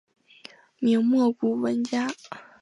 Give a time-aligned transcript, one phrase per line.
[0.79, 2.07] 明末古文家。